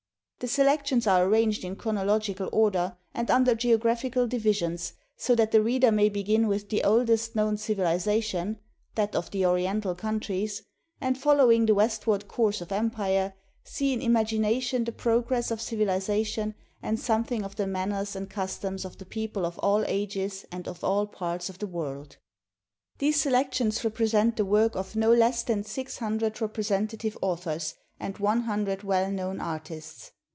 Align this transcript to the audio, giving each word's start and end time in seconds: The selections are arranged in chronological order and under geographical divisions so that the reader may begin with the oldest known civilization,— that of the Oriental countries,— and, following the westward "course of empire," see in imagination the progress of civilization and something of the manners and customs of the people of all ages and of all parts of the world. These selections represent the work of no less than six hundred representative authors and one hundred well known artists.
The 0.43 0.47
selections 0.47 1.05
are 1.05 1.23
arranged 1.23 1.63
in 1.63 1.75
chronological 1.75 2.49
order 2.51 2.97
and 3.13 3.29
under 3.29 3.53
geographical 3.53 4.25
divisions 4.25 4.93
so 5.15 5.35
that 5.35 5.51
the 5.51 5.61
reader 5.61 5.91
may 5.91 6.09
begin 6.09 6.47
with 6.47 6.69
the 6.69 6.83
oldest 6.83 7.35
known 7.35 7.57
civilization,— 7.57 8.57
that 8.95 9.15
of 9.15 9.29
the 9.29 9.45
Oriental 9.45 9.93
countries,— 9.93 10.63
and, 10.99 11.15
following 11.15 11.67
the 11.67 11.75
westward 11.75 12.27
"course 12.27 12.59
of 12.59 12.71
empire," 12.71 13.35
see 13.63 13.93
in 13.93 14.01
imagination 14.01 14.83
the 14.83 14.91
progress 14.91 15.51
of 15.51 15.61
civilization 15.61 16.55
and 16.81 16.99
something 16.99 17.43
of 17.43 17.55
the 17.55 17.67
manners 17.67 18.15
and 18.15 18.27
customs 18.27 18.83
of 18.83 18.97
the 18.97 19.05
people 19.05 19.45
of 19.45 19.59
all 19.59 19.85
ages 19.87 20.47
and 20.51 20.67
of 20.67 20.83
all 20.83 21.05
parts 21.05 21.49
of 21.51 21.59
the 21.59 21.67
world. 21.67 22.17
These 22.97 23.21
selections 23.21 23.83
represent 23.83 24.37
the 24.37 24.45
work 24.45 24.75
of 24.75 24.95
no 24.95 25.13
less 25.13 25.43
than 25.43 25.63
six 25.63 25.99
hundred 25.99 26.41
representative 26.41 27.15
authors 27.21 27.75
and 27.99 28.17
one 28.17 28.41
hundred 28.45 28.81
well 28.81 29.11
known 29.11 29.39
artists. 29.39 30.13